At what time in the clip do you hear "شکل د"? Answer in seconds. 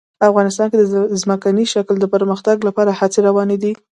1.73-2.05